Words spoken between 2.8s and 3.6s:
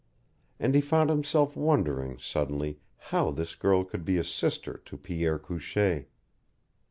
how this